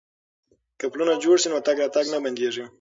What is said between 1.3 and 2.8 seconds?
شي نو تګ راتګ نه بندیږي.